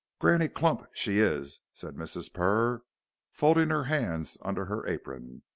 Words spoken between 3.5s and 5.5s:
her hands under her apron.